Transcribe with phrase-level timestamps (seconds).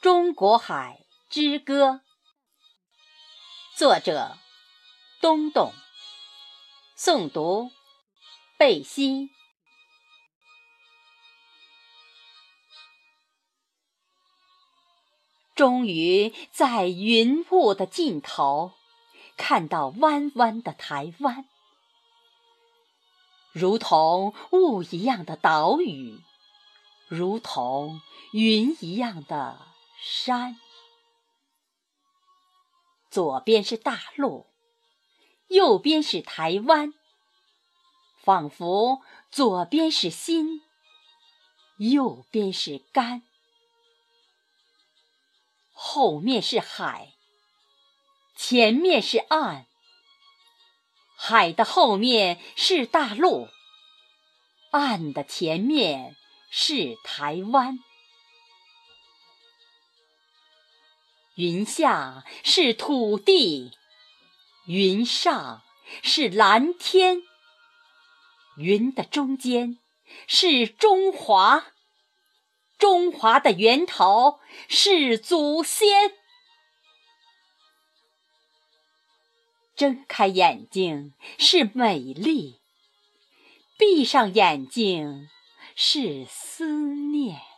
[0.00, 2.00] 中国海之歌，
[3.76, 4.38] 作者：
[5.20, 5.74] 东东，
[6.96, 7.70] 诵读：
[8.56, 9.28] 贝西。
[15.54, 18.72] 终于在云雾的尽头，
[19.36, 21.44] 看到弯弯的台湾，
[23.52, 26.18] 如同雾一样的岛屿，
[27.08, 28.00] 如同
[28.32, 29.66] 云一样的
[30.02, 30.58] 山。
[33.10, 34.46] 左边是大陆，
[35.48, 36.94] 右边是台湾，
[38.22, 40.62] 仿佛左边是心，
[41.78, 43.22] 右边是肝。
[45.72, 47.14] 后面是海，
[48.36, 49.66] 前面是岸。
[51.16, 53.48] 海的后面是大陆，
[54.70, 56.16] 岸的前面
[56.50, 57.78] 是台湾。
[61.40, 63.70] 云下是土地，
[64.66, 65.62] 云上
[66.02, 67.22] 是蓝天。
[68.58, 69.78] 云的中间
[70.26, 71.68] 是中华。
[72.76, 76.12] 中华的源头是祖先。
[79.74, 82.60] 睁开眼睛是美丽，
[83.78, 85.30] 闭上眼睛
[85.74, 87.49] 是思念。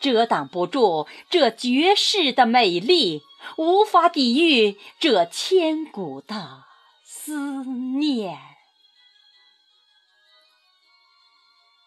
[0.00, 3.22] 遮挡不住这绝世的美丽，
[3.56, 6.64] 无法抵御这千古的
[7.04, 8.38] 思念。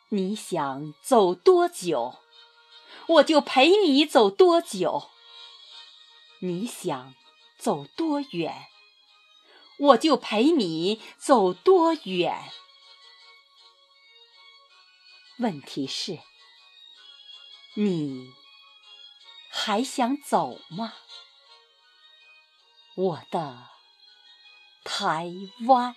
[0.09, 2.17] 你想走多久，
[3.07, 5.09] 我就陪你走多久；
[6.39, 7.13] 你想
[7.59, 8.67] 走多远，
[9.77, 12.35] 我就陪你走多远。
[15.37, 16.17] 问题是，
[17.75, 18.33] 你
[19.51, 20.93] 还想走吗？
[22.95, 23.69] 我的
[24.83, 25.31] 台
[25.67, 25.93] 湾。